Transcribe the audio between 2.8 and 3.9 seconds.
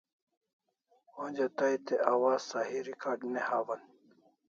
recard ne hawan